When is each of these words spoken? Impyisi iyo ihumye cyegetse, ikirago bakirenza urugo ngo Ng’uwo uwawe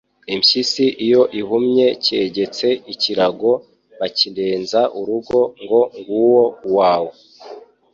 Impyisi 0.33 0.85
iyo 1.05 1.21
ihumye 1.39 1.87
cyegetse, 2.05 2.67
ikirago 2.93 3.51
bakirenza 3.99 4.81
urugo 4.99 5.39
ngo 5.61 5.79
Ng’uwo 5.99 6.43
uwawe 6.67 7.11